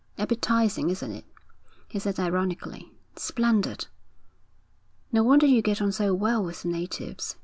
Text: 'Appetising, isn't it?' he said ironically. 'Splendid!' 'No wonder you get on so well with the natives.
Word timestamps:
'Appetising, 0.17 0.89
isn't 0.89 1.11
it?' 1.11 1.25
he 1.87 1.99
said 1.99 2.19
ironically. 2.19 2.91
'Splendid!' 3.17 3.85
'No 5.11 5.21
wonder 5.21 5.45
you 5.45 5.61
get 5.61 5.79
on 5.79 5.91
so 5.91 6.11
well 6.15 6.43
with 6.43 6.63
the 6.63 6.69
natives. 6.69 7.35